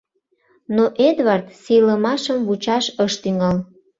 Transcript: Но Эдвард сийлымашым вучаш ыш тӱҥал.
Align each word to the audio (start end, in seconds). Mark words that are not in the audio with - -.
Но 0.75 0.83
Эдвард 1.07 1.47
сийлымашым 1.63 2.37
вучаш 2.47 2.85
ыш 3.05 3.13
тӱҥал. 3.21 3.57